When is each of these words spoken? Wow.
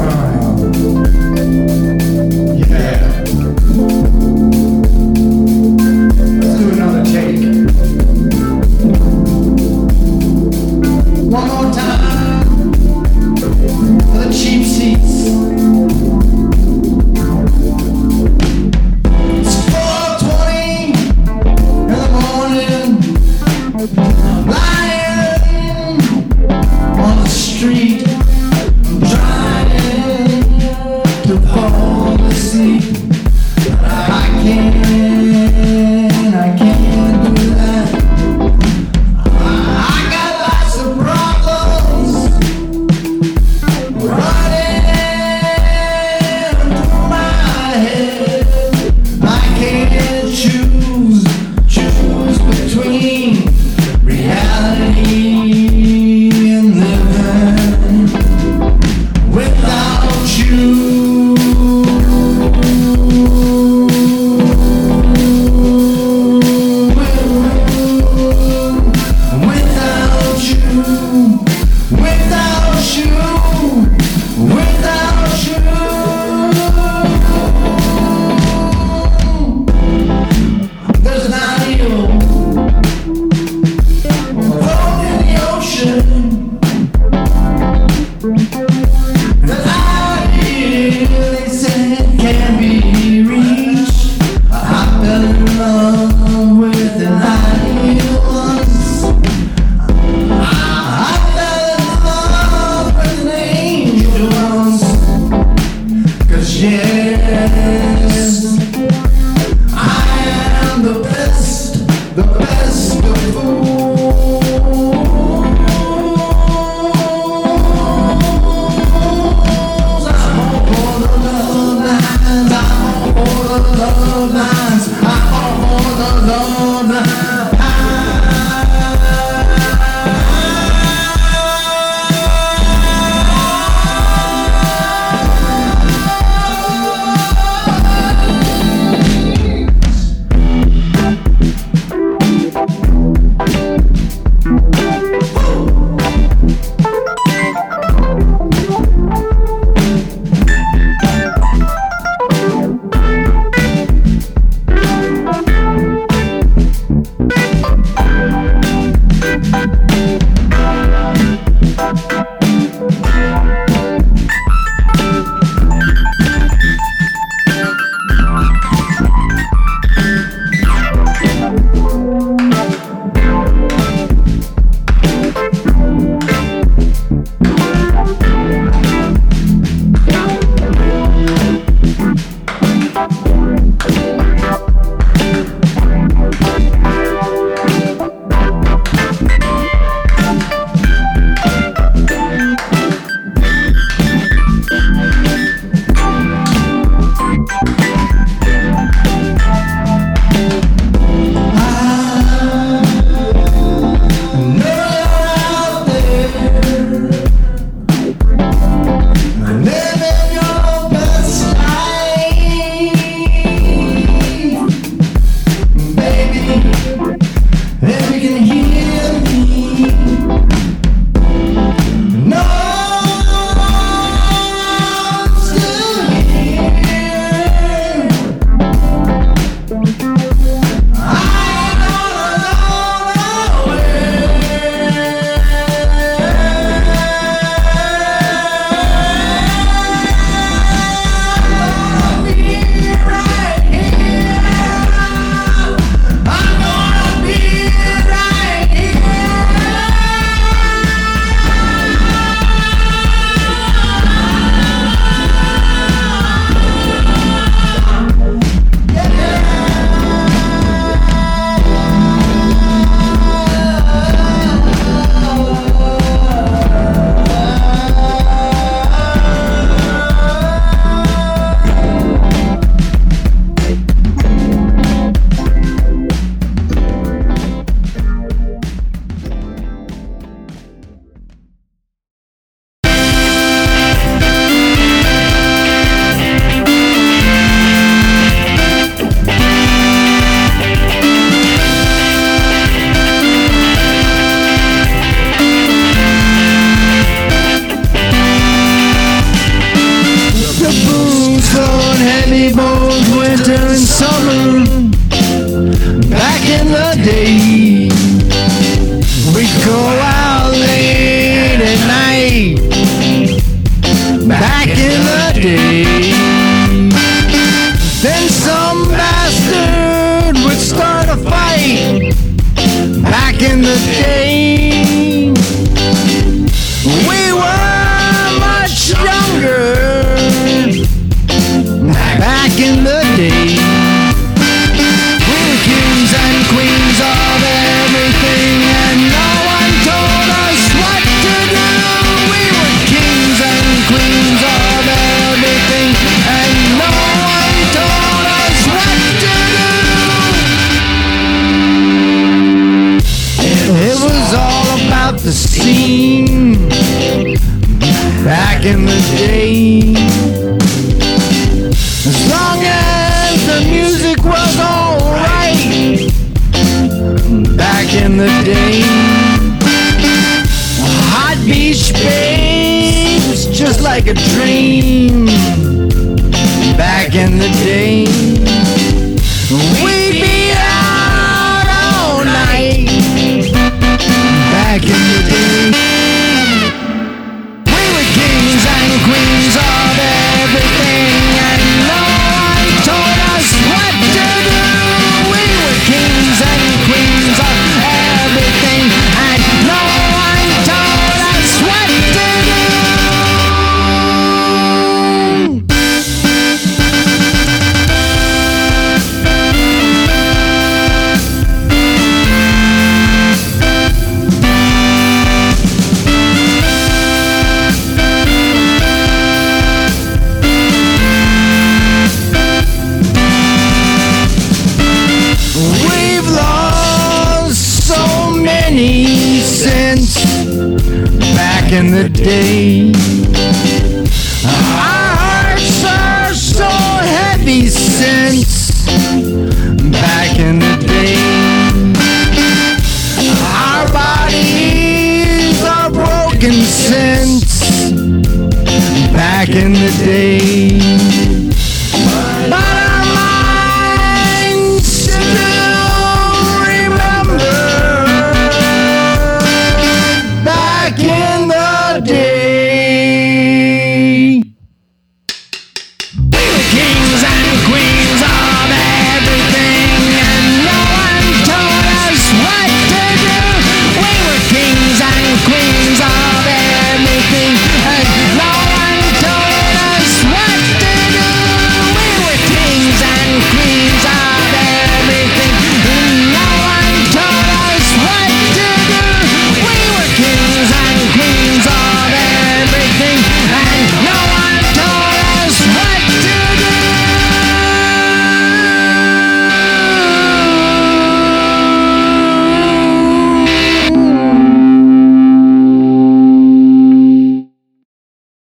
Wow. 0.00 1.19